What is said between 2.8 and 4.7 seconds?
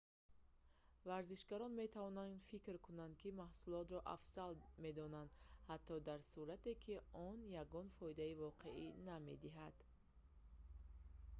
кунанд ки маҳсулотро афзал